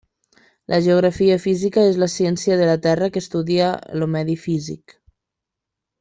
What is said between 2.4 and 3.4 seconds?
de la terra que